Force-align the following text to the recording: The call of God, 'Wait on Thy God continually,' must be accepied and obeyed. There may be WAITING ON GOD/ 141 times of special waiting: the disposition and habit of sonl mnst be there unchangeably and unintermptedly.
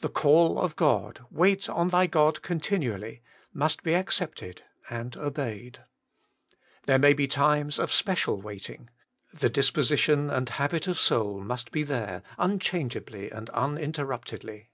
The 0.00 0.08
call 0.08 0.58
of 0.58 0.74
God, 0.74 1.20
'Wait 1.30 1.68
on 1.68 1.90
Thy 1.90 2.06
God 2.06 2.40
continually,' 2.40 3.20
must 3.52 3.82
be 3.82 3.90
accepied 3.92 4.60
and 4.88 5.14
obeyed. 5.18 5.80
There 6.86 6.98
may 6.98 7.12
be 7.12 7.24
WAITING 7.24 7.42
ON 7.42 7.46
GOD/ 7.46 7.48
141 7.76 7.76
times 7.76 7.78
of 7.78 7.92
special 7.94 8.40
waiting: 8.40 8.90
the 9.34 9.50
disposition 9.50 10.30
and 10.30 10.48
habit 10.48 10.86
of 10.86 10.96
sonl 10.96 11.44
mnst 11.44 11.72
be 11.72 11.82
there 11.82 12.22
unchangeably 12.38 13.30
and 13.30 13.50
unintermptedly. 13.50 14.68